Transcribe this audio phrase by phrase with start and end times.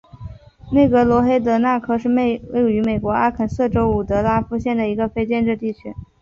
[0.71, 2.41] 内格罗黑德科纳是位
[2.73, 5.93] 于美国阿肯色州伍德拉夫县的一个非建制地区。